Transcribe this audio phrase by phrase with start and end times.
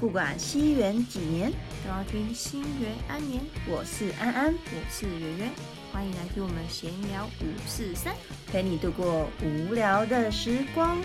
[0.00, 1.50] 不管西元几年，
[1.82, 3.42] 都要听心元安眠。
[3.68, 5.50] 我是安安，我是圆圆，
[5.92, 8.14] 欢迎来听我们闲聊五四三。
[8.46, 10.96] 陪你度过无聊的时光。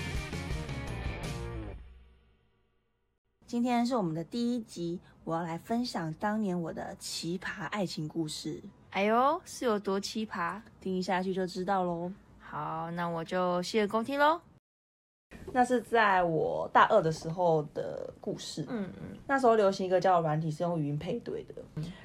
[3.48, 10.62] 今天是我们的第一集，我要来分享当年我的奇葩爱情故事，哎呦，是有多奇葩？
[10.80, 12.12] 听下去就知道喽。
[12.40, 14.40] 好，那我就洗耳恭听喽。
[15.54, 18.66] 那是在我大二的时候的故事。
[18.68, 21.54] 嗯嗯，那时候流行一个交友软体是用语音配对的，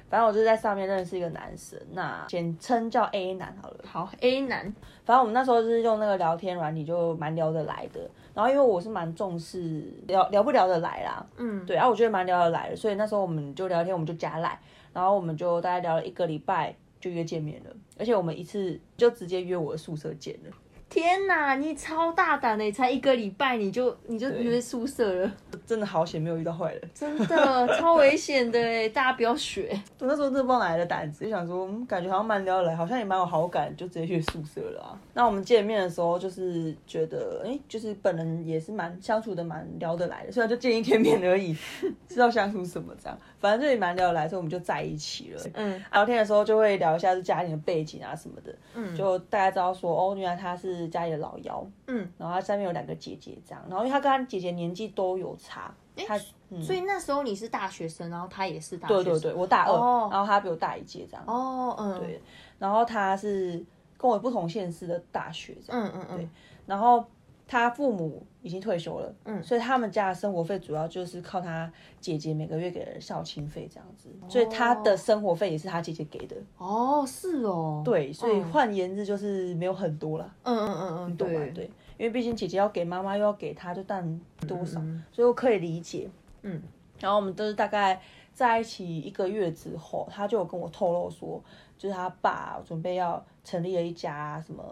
[0.07, 3.77] 反正我就是在上面认识一个男生，那简称叫 A 男好了。
[3.83, 8.09] 好，A 男，反正我们那时候就是用那个聊天软体，就蛮聊得来的。
[8.33, 14.57] 然后因为我是蛮重视聊聊不聊得来啦，嗯，对，然后我觉得蛮聊得来的，所以那时候我们就聊天，我们就加来，
[14.93, 20.51] 然后我们就大概聊了一个礼拜就约见面了，而且我们一次就直接约我的宿舍见了。
[20.89, 25.31] 天哪，你超大胆的，才一个礼拜你就你就对约宿舍了，
[25.65, 29.69] 真的好险没有遇到坏人，真的 超危险的哎，大家不要学。
[29.99, 34.99] 我那时候真的不知道哪来的胆子，就想说，嗯感觉好像蛮聊得来，好像也蛮有好感，就直接去宿舍了啊。
[35.13, 41.55] 那我们见面的时候，就是觉得，哎、就是本人也是蛮相处的蛮聊得来的，虽然就见一天面而已，
[42.09, 45.41] 知道相处什么这样，反正就也蛮聊得来，所以我们就在一起了。
[45.53, 55.73] 嗯聊天的时候就会聊一下是家庭的背景啊什么的，嗯就大家知道说，哦，原来他是家里的老幺，嗯，然后他下面有两个姐姐这样，然后因为他跟他姐姐年纪都有差，
[56.07, 56.17] 他
[56.61, 59.03] 所以那时候你是大学生，然后他也是大学生。
[59.03, 60.09] 对对对，我大二，哦。
[60.11, 62.21] 然后他比我大一届这样，哦，嗯，对，
[62.57, 63.63] 然后他是
[63.97, 66.29] 跟我不同县市的大学这样，嗯嗯嗯，
[66.65, 67.05] 然后
[67.51, 69.41] 他父母已经退休了，嗯。
[69.43, 74.29] 所以他们家的生活费主要就是靠他姐姐每个月给的孝亲费这样子，哦。
[74.29, 81.39] 所以他的生活费也是他姐姐给的，哦，是哦，对，所以嗯换言之就是没有很多啦，嗯嗯嗯嗯，懂吗？
[81.39, 81.49] 对。
[81.49, 81.65] 对，
[81.97, 85.03] 因为毕竟姐姐要给妈妈又要给他，就但多少，嗯。
[85.11, 86.07] 所以我可以理解。
[86.43, 86.61] 嗯，
[86.99, 87.99] 然后我们都是大概
[88.33, 91.43] 在一起一个月之后，他就有跟我透露说，
[91.79, 94.63] 就是他爸准备要成立了一家什么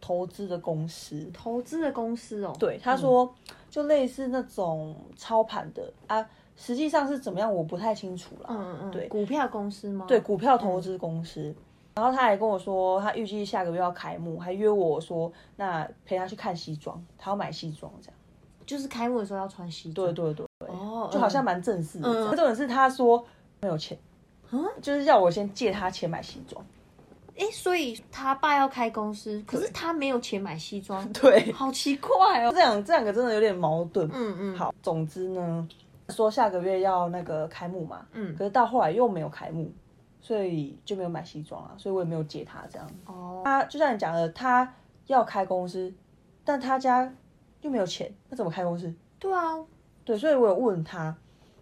[0.00, 1.30] 投资的公司。
[1.32, 3.32] 投资的公司哦，对，他说
[3.70, 8.48] 就类似那种操盘的啊，实际上是怎么样我不太清楚了。
[8.50, 10.04] 嗯嗯嗯，对股票公司吗？
[10.06, 11.54] 对，股票投资公司。
[11.94, 18.16] 然后他还跟我说，他预计下个月要开幕，还约我说，那陪他去看西装，他要买西装这样。
[18.66, 20.12] 就是开幕的时候要穿西装。
[20.12, 22.06] 对对对，哦，就好像蛮正式的。
[22.06, 23.24] 嗯重点是他说
[23.62, 23.96] 没有钱，
[24.52, 26.64] 嗯就是要我先借他钱买西装。
[27.38, 32.50] 哎，所以他爸要开公司，可是他没有钱买西装， 对，好奇怪哦。
[32.50, 34.08] 这两这两个真的有点矛盾。
[34.12, 35.68] 嗯嗯，好，总之呢，
[36.08, 39.70] 说下个月要那个开幕嘛，嗯可是到后来又没有开幕，
[40.22, 42.90] 所以就没有买西装啊，所以我也没有借他这样。
[43.04, 44.74] 哦，他就像你讲的，他
[45.08, 45.92] 要开公司，
[46.42, 47.12] 但他家
[47.60, 48.90] 又没有钱，那怎么开公司？
[49.18, 49.58] 对啊，
[50.06, 51.14] 对，所以我有问他，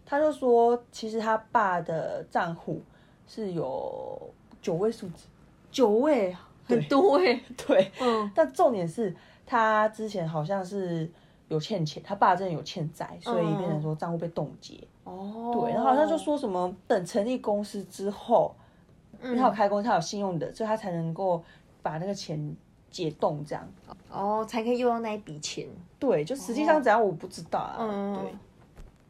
[0.07, 2.81] 他就说其实他爸的账户
[3.27, 4.21] 是有
[4.61, 5.27] 九位数字，
[5.71, 7.41] 九位很多位。
[7.67, 9.15] 对，嗯但重点是
[9.47, 11.11] 他之前好像是
[11.49, 14.83] 有欠钱，他爸真的有欠债，所以变成说账户被冻结。
[15.05, 18.55] 哦，对，然后好像就说什么等成立公司之后，
[19.23, 21.43] 因为他有开公司，他有信用的，所以他才能够
[21.83, 22.57] 把那个钱
[22.91, 23.69] 解冻这样。
[24.11, 25.69] 哦，才可以用到那一笔钱。
[25.99, 27.77] 对，就实际上怎样我不知道啊。
[27.81, 28.35] 嗯对，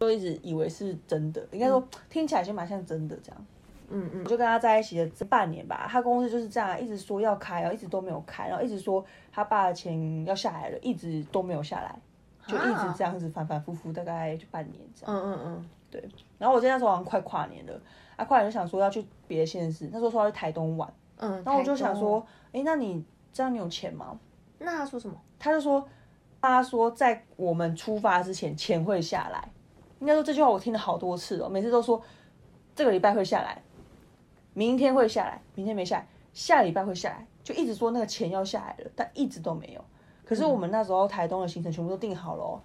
[0.05, 3.47] 就一直以为是真的，应该说听起来就蛮像真的这样。
[3.89, 11.99] 嗯嗯我就跟他在一起了这半年吧，他公司就是这样，一直说要开，然后一直都没有开，然后一直说他爸的钱要下来了，一直都没有下来，
[12.47, 15.15] 就一直这样子反反复复，大概就半年这样。
[15.15, 16.03] 嗯嗯嗯，对
[16.39, 17.81] 然后我记得那时候好像快跨年了，
[18.17, 24.19] 啊，跨年就想说要去别的县市，那时候说要去台东玩，嗯，然后我就想台说，哎，那你这样你有钱吗？
[24.59, 25.15] 那他说什么？
[25.39, 25.87] 他就说，
[26.41, 29.47] 他说在我们出发之前钱会下来，
[30.01, 32.01] 应该说这句话我听了好多次哦，每次都说
[32.75, 33.63] 这个礼拜会下来，
[34.53, 39.85] 明天会下来，明天没下来，下礼拜会下来，就一直说那个钱要下来了，但一直都没有。
[40.25, 42.61] 可是我们那时候台东的行程全部都订好了、哦，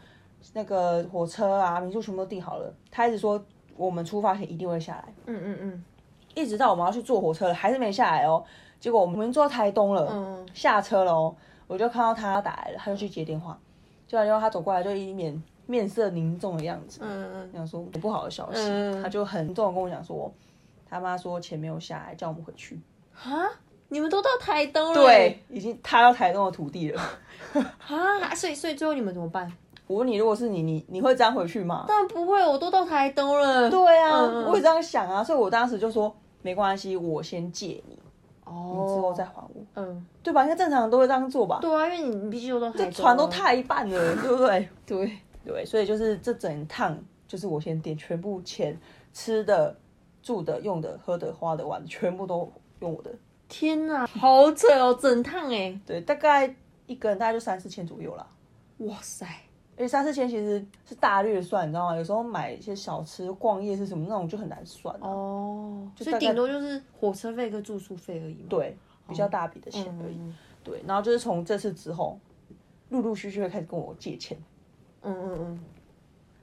[0.53, 3.43] 那个火车啊、民宿全部都订好了，他一直说
[3.75, 5.85] 我们出发前一定会下来，嗯嗯嗯
[6.35, 8.43] 一直到我们要去坐火车了，还是没下来哦。
[8.79, 11.35] 结果我们坐到台东了，嗯下车了哦，
[11.67, 13.59] 我就看到他打来了，他就去接电话，
[14.07, 20.33] 接完电话他走过来就一脸面色凝重的样子，嗯嗯想说不好的消息，嗯他就很重的跟我讲说，
[20.89, 22.79] 他妈说钱没有下来，叫我们回去。
[23.23, 23.45] 啊，
[23.89, 24.95] 你们都到台东了？
[24.95, 27.01] 对，已经踏到台东的土地了。
[27.87, 29.51] 啊，所以所以最后你们怎么办？
[29.85, 31.85] 我问你，如果是你，你你会这样回去吗？
[31.87, 33.69] 当然不会，我都到台东了。
[33.69, 37.99] 对啊，我也这样想啊，所以我当时就说没关系，我先借你，
[38.45, 40.43] 哦，之后再还我，嗯，对吧？
[40.43, 41.59] 应该正常人都会这样做吧？
[41.61, 44.69] 对啊，因为你毕竟都这船都，踏一半了，对不对？
[44.85, 45.17] 对，
[45.49, 46.95] 对，所以就是这整趟
[47.27, 48.79] 就是我先垫，全部钱、
[49.11, 49.75] 吃的、
[50.21, 52.51] 住的、用的、喝的、花的、玩的，全部都
[52.81, 53.11] 用我的。
[53.47, 56.55] 天哪，好扯哦，整趟哎，对，大概
[56.85, 58.27] 一个人大概就三四千左右啦。
[58.77, 59.25] 哇塞，
[59.75, 61.95] 因为三四千其实是大略算，你知道吗？
[61.95, 65.09] 有时候买一些小吃、逛夜市什么那种就很难算、啊。
[65.09, 68.45] 哦，所大概以顶多就是火车费跟住宿费而已嘛。
[68.49, 70.15] 对，比较大笔的钱而已。
[70.19, 72.19] 嗯对，然后就是从这次之后，
[72.89, 74.37] 陆陆续续会开始跟我借钱。
[75.03, 75.59] 嗯嗯嗯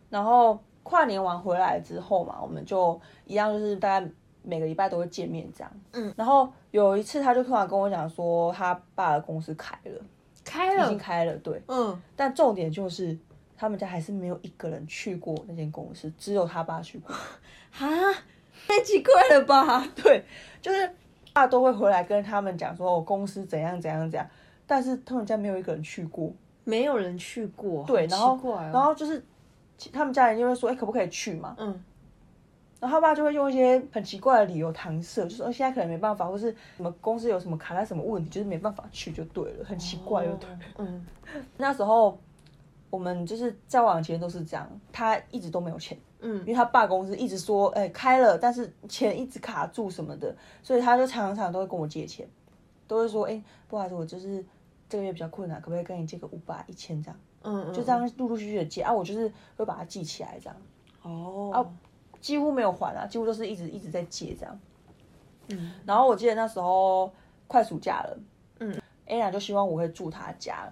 [0.09, 4.09] 然后跨年完回来之后嘛，我们就一样，就是大概
[4.43, 5.73] 每个礼拜都会见面这样。
[5.93, 6.15] 嗯。
[6.17, 10.01] 然后有一次，他就突然跟我讲说，他爸的公司开了，
[10.45, 11.61] 开了已经，开了，对。
[11.67, 13.19] 嗯，但重点就是，
[13.57, 17.13] 他们家还是没有一个人去过那间公司，只有他爸去过。
[17.73, 17.87] 哈，
[18.69, 19.85] 太奇怪了吧？
[19.97, 20.25] 对，
[20.63, 20.89] 就是
[21.33, 24.27] 爸都会回来跟他们讲说，我公司怎样怎样怎样，
[24.69, 26.33] 但是他们家没有一个人去过。
[26.69, 28.37] 没有人去过，对，然后
[28.73, 29.25] 然后就是
[29.93, 31.55] 他们家人就会说，哎、可不可以去嘛？
[31.59, 31.69] 嗯，
[32.81, 40.59] 然后他爸就会用一些很奇怪的理由搪塞，就说、哦、现在可能没办法，或是什么公司有什么卡在什么问题，就是没办法去就对了，很奇怪就对了。
[40.79, 41.07] 嗯。
[41.57, 42.19] 那时候
[42.91, 46.39] 我们就是交往前都是这样，他一直都没有钱，嗯。
[46.39, 50.35] 因嗯为他爸公司一直说，哎、开了，但是钱一直卡住什么的，
[50.65, 52.29] 所以他就常常都会跟我借钱，
[52.89, 54.45] 都会说，哎、不好意思，我就是
[54.89, 57.21] 这个月比较困难，可不可以跟你借个五百、一千这样？
[57.43, 60.57] 嗯，就这样陆陆续续的借啊，我就是会把它记起来这样。
[61.03, 61.65] 哦，啊
[62.21, 64.59] 几乎没有还啊，几乎都是一直一直在借这样。
[65.49, 67.13] 嗯然后我记得那时候
[67.47, 68.19] 快暑假了，
[68.59, 70.69] 嗯，A 俩就希望我会住他家，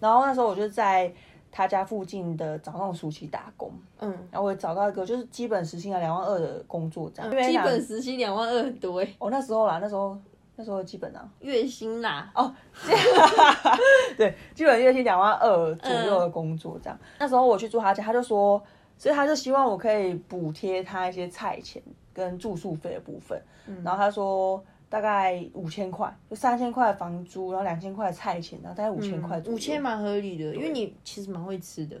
[0.00, 1.12] 然后那时候我就在
[1.52, 7.30] 他家附近的找那种暑期打工，嗯，然后我也找到一个就是基本时薪啊两万二的工作这样。
[7.30, 10.18] 嗯基本时薪两万二很多哎，哦那时候啦，那时候
[10.62, 12.54] 那时候基本啊，月薪啦，哦，
[14.16, 16.96] 对，基本月薪两万二左右的工作这样。
[17.18, 18.62] 那时候我去住他家，他就说，
[18.96, 21.82] 所以他就希望我可以补贴他一些菜钱
[22.14, 23.42] 跟住宿费的部分。
[23.82, 29.42] 然后他说大概五千块，就三千块房租，然后两千块菜钱，然后大概五千块。
[29.46, 32.00] 五千蛮合理的，因为你其实蛮会吃的，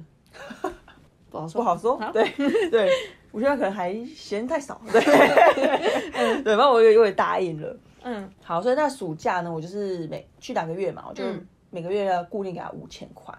[1.30, 2.30] 不好说，不好说，对
[2.70, 2.88] 对，
[3.32, 5.02] 五千块可能还嫌太少，对，
[6.44, 7.76] 对，然后我也我也答应了。
[8.04, 13.34] 嗯好，所以那暑假呢，我就是每去两个月嘛，我就嗯每个月要固定给他五千块。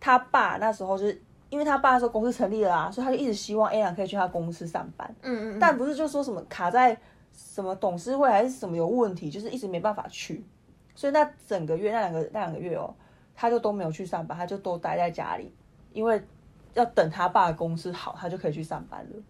[0.00, 6.96] 他爸那时候就是因为他爸那时候公司成立了啊，所以他就一直希望 A 两可以去他公司上班，嗯嗯，但不是就说什么卡在
[7.32, 10.44] 什么董事会还是什么有问题，就是一直没办法去。
[10.94, 12.94] 所以那整个月那两个那两个月哦，
[13.34, 15.52] 他就都没有去上班，他就都待在家里，
[15.92, 16.22] 因为
[16.74, 19.22] 要等他爸的公司好，他就可以去上班了。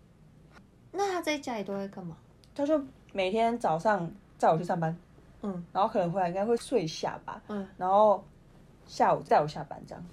[0.92, 2.16] 那他在家里都在干嘛？
[2.54, 2.80] 他就
[3.12, 4.96] 每天早上载我去上班，
[5.42, 8.22] 嗯，然后可能回来应该会睡一下吧，嗯，然后
[8.86, 10.04] 下午载我下班这样。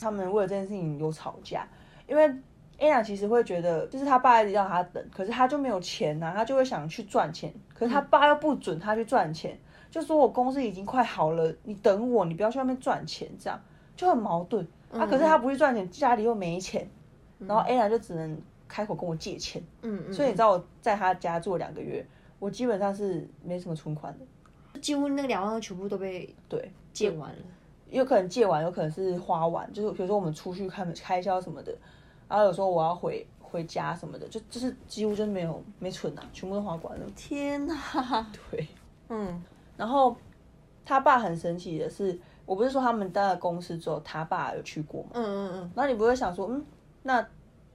[0.00, 1.66] 他们为了这件事情有吵架，
[2.08, 2.24] 因为
[2.78, 9.58] A 娜其实会觉得，就是他爸一直让他等，可是他就没有钱呐、他就会想去赚钱，可是他爸又不准他去赚钱，
[9.90, 13.60] 就说我公司已经快好了，你等我，你不要去外面赚钱，这样
[13.94, 14.66] 就很矛盾。
[14.90, 16.88] 啊，可是他不去赚钱，家里又没钱，
[17.38, 19.62] 然后 A 娜就只能开口跟我借钱。
[19.82, 22.06] 嗯嗯，所以你知道我在他家住了两个月，
[22.40, 24.80] 我基本上是没什么存款的。
[24.80, 27.38] 几乎那个两万二全部都被对，借完了。
[27.90, 31.76] 有可能借完，有可能是花完，就是比如说我们出去开开销什么的，
[32.28, 37.06] 然后有时候我要回回家什么的，就就是几乎就没有没存啊，全部都花光了。
[37.16, 37.76] 天哪，
[38.50, 38.66] 对，
[39.10, 39.42] 嗯
[39.76, 40.16] 然后
[40.84, 42.16] 他爸很神奇的是，
[42.46, 45.08] 我不是说他们待了公司之后，他爸有去过吗？
[45.14, 46.64] 嗯嗯嗯，然后你不会想说，嗯，
[47.02, 47.26] 那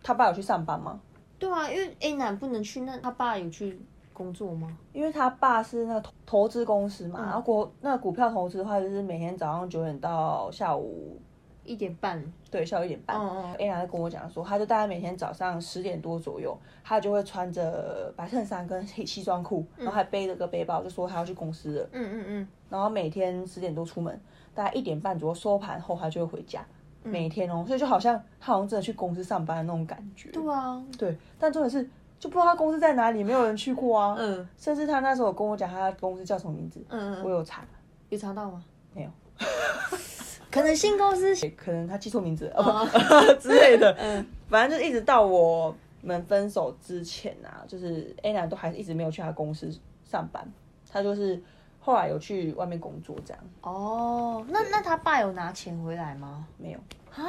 [0.01, 0.99] 他爸有去上班吗？
[1.37, 3.77] 对啊，因为 A 男不能去，那他爸有去
[4.15, 4.67] 工作吗？
[4.93, 11.19] 因为他爸是那个投投资公司嘛，然后股那个股票投资的话，就是每天早上九点到下午
[11.65, 13.17] 一点半，对下午一点半。
[13.19, 21.89] 嗯嗯 A 跟我讲说，他就大概每天早上十点多左右，他就会穿着白衬衫跟黑西装裤，然后还背着个背包，就说他要去公司了。
[21.91, 24.17] 嗯嗯嗯，然后每天十点多出门，
[24.53, 26.65] 大概一点半左右收盘后，他就会回家。
[27.07, 30.31] 每天哦，所以就好像他好像真的去公司上班的那种感觉。
[30.31, 31.87] 对啊，对，但重点是
[32.25, 34.15] 就不知道他公司在哪里，没有人去过啊。
[34.17, 37.63] 嗯甚至他那时候有跟我讲他公司叫什么名字，嗯嗯，我有查，
[38.09, 38.63] 有查到吗？
[38.95, 39.09] 没有，
[40.49, 42.87] 可能新公司，可能他记错名字了、哦、
[43.39, 43.95] 之类的。
[43.99, 49.71] 嗯反正就一直到我们分手之前啊，就是 Anna 都还是一直没有去他公司
[50.03, 50.51] 上班，
[50.91, 51.39] 他就是
[51.79, 56.47] 后来有去外面工作这样，哦，那那他爸有拿钱回来吗？
[56.57, 56.79] 没有。
[57.13, 57.21] 啊，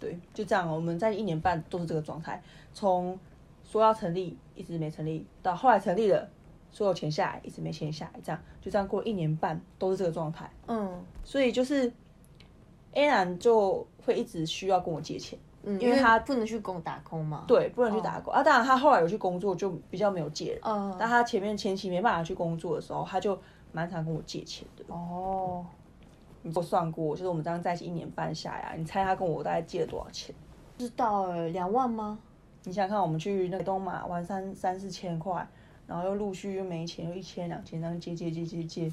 [0.00, 2.42] 对，就这样，我们在一年半都是这个状态，
[2.72, 3.18] 从
[3.70, 6.28] 说要成立一直没成立，到后来成立了，
[6.72, 11.92] 所有钱下来一直没钱下来，这样就这样过一年半都是这个状态，嗯所以就是
[12.94, 17.44] A 男就会一直需要跟我借钱，嗯，因为他不能去工打工嘛。
[17.46, 18.42] 对，不能去打工、啊。
[18.42, 20.60] 当然，他后来有去工作，就比较没有借了。
[20.64, 23.38] 嗯，但他前面前期没办法去工作的时候，他就
[23.70, 24.84] 蛮常跟我借钱的。
[24.88, 25.64] 哦，
[26.54, 30.34] 我算过，就是我们这样在一起一年半下来，你猜他跟我大概借了多少钱？
[30.76, 32.18] 不知道哎，两万吗？
[32.64, 35.46] 你想想看，我们去那个东马玩三三四千块，
[35.86, 38.92] 然后又陆续又没钱，又一千两千，这样借借借借借，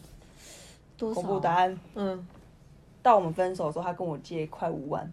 [0.97, 1.21] 多少？
[1.21, 1.77] 公布答案。
[1.95, 2.27] 嗯，
[3.03, 5.11] 到我们分手的时候，他跟我借快五万。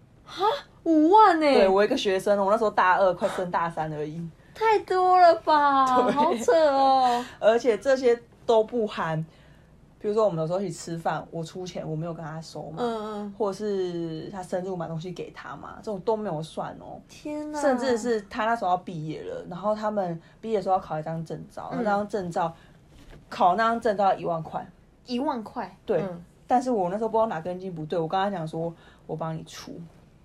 [0.84, 1.46] 五万呢？
[1.52, 5.84] 对我一个学生，我那时候大二，快升大三而已，太多了吧？
[6.12, 7.24] 好扯哦。
[7.40, 9.24] 而且这些都不含，
[10.04, 17.00] 比如说我们有时候一起吃饭，我出钱，我没有跟他收嘛，嗯嗯，或者是他生日我买东西给他嘛，这种都没有算哦。
[17.08, 17.58] 天哪！
[17.58, 22.54] 甚至是他那时候要毕业了，然后他们毕业的时候要考一张证照，那张证照
[23.30, 24.70] 考那张证照要一万块，
[25.06, 25.74] 一万块。
[25.86, 28.70] 对嗯但是我那时候不知道哪根筋不对，我跟他讲说，
[29.06, 29.72] 我帮你出，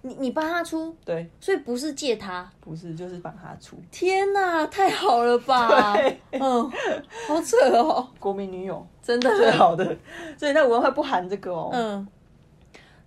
[0.02, 2.50] 你你帮他出，对，所以不是借他。
[2.62, 5.94] 不是就是帮他出，天哪，太好了吧？
[6.32, 6.72] 嗯，
[7.28, 9.30] 好扯哦， 国民女友真的。
[9.36, 9.98] 最好的，
[10.38, 11.70] 所以那五万块不含这个哦。
[11.74, 12.08] 嗯，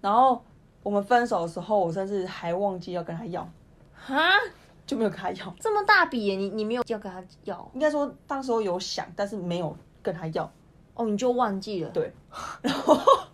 [0.00, 0.44] 然后
[0.82, 3.49] 我们分手的时候，我甚至还忘记要跟他要，
[3.94, 4.30] 哈，
[4.87, 5.54] 就没有跟他要。
[5.58, 10.50] 这么大笔耶，你你没有要跟他要应该说当时候有想，但是没有跟他要。
[10.94, 11.90] 哦，你就忘记了。
[11.90, 13.31] 对， 好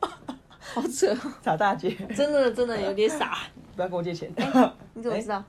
[0.99, 1.15] 扯，
[1.45, 3.39] 傻大姐， 真的真的有点傻。
[3.77, 4.29] 不要跟我借钱。
[4.95, 5.45] 你怎么知道？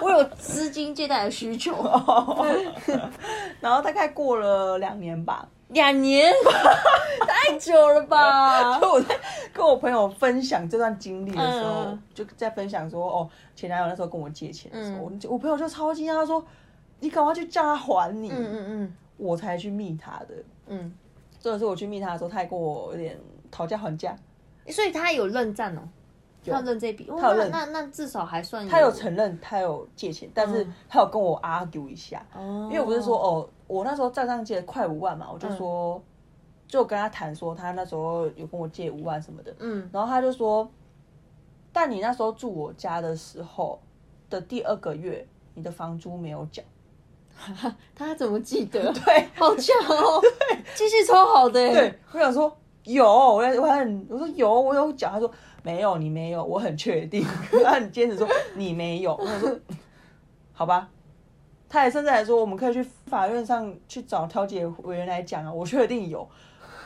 [0.00, 1.74] 我有资金借贷的需求。
[3.60, 6.32] 然后大概过了两年吧，两年，
[7.26, 8.78] 太久了吧？
[8.78, 9.18] 就我在
[9.52, 16.44] 跟我朋友分享这段经历的时候，嗯就在分享说，哦，前男友那时候跟我借钱的时候，嗯我朋友就超惊讶，他说
[17.00, 18.30] ：“你赶快去叫他还你。
[18.30, 20.34] 嗯嗯我才去密他的。
[20.68, 20.92] 嗯
[21.40, 23.18] 这个是我去密他的时候，他还跟我有点
[23.50, 24.18] 讨价还价，嗯，
[24.68, 25.88] 所以他有认账哦，
[26.44, 36.02] 他有认这笔，他有认那那那至少还算他有承认他有借钱，但是他有跟我 argue 一下，哦，因为我不是说哦，我那时候账上借了快五万嘛，我就说，
[36.66, 39.88] 就跟他谈说他那时候有跟我借五万什么的，嗯。
[39.92, 40.70] 然后他就说，
[41.72, 43.80] 但你那时候住我家的时候
[44.30, 46.62] 的第二个月，你的房租没有缴，
[47.94, 48.92] 他怎么记得？
[48.92, 49.28] 对。
[49.36, 50.22] 好强哦，
[50.74, 51.60] 记性超好的。
[51.60, 51.72] 耶。
[51.72, 55.30] 对，我想说有，我我很我说有，我有讲，他说
[55.62, 57.24] 没有，你没有，我很确定，
[57.64, 59.50] 他很坚持说你没有，我想说
[60.52, 60.88] 好吧。
[61.68, 66.28] 他也甚至还说，我们可以去法院上去找调解委员来讲啊，我确定有。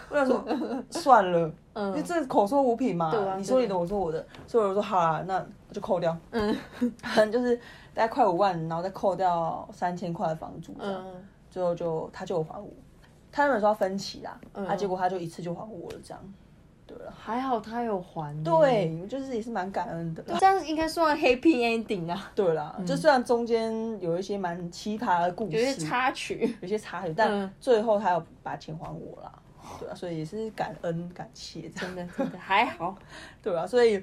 [0.08, 0.44] 我想说，
[0.90, 1.40] 算了，
[1.74, 6.56] 因为嗯这口说无凭嘛，对啊你说你的，我说我的，所以我说好啦，那就扣掉， 嗯
[7.32, 7.56] 就是
[7.92, 12.68] 大概快五万，然后再扣掉三千块的房租，这样，嗯，最后就他就有还我，
[13.36, 16.34] 他原本说要分期啦，嗯啊，结果他就一次就还我了，这样，
[16.86, 26.56] 对了，还好他有还。，对，就是也是蛮感恩的，这样应该算 happy ending 啊，对啦，就虽然中间有一些蛮奇葩的故事，有些插曲。
[26.62, 29.30] 有些插曲，但嗯最后他有把钱还我啦，
[29.78, 31.68] 对啊，所以也是感恩感谢。
[31.68, 32.96] 真的真的还好，
[33.42, 34.02] 对啊，所以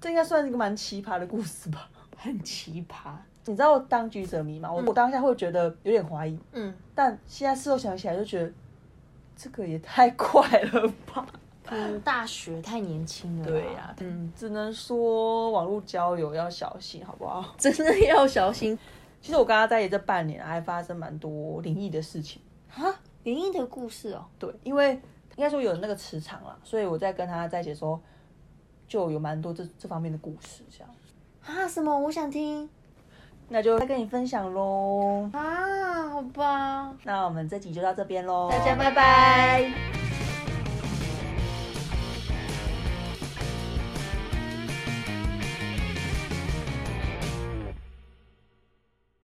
[0.00, 1.90] 这应该算是一个蛮奇葩的故事吧。
[2.16, 3.10] 很奇葩。
[3.46, 4.72] 你知道当局者迷吗？
[4.72, 8.52] 我、我当下会觉得有点怀疑，嗯，但现在事后想起来就觉得
[9.36, 11.26] 这个也太快了吧。
[11.70, 13.46] 嗯大学太年轻了。
[13.46, 17.52] 对呀、嗯，只能说网络交友要小心，好不好？
[17.56, 18.78] 真的要小心
[19.22, 22.42] 其实我跟他在一起这半年，还发生蛮多灵异的事情。
[22.74, 22.84] 啊！
[23.22, 24.92] 灵异的故事哦，对，因为
[25.36, 27.98] 应该说有那个磁场啦，所以我在跟他在一起的时候，
[28.86, 30.90] 就有蛮多这这方面的故事，这样。
[31.46, 31.98] 啊，什么？
[31.98, 32.68] 我想听
[33.48, 35.28] 那就再跟你分享喽。
[35.32, 40.03] 啊，好吧，那我们这集就到这边喽，大家拜拜。